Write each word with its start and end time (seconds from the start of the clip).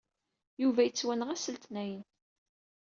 Yuba 0.61 0.81
yettwenɣ 0.83 1.27
ass 1.31 1.45
n 1.49 1.51
letniyen. 1.53 2.03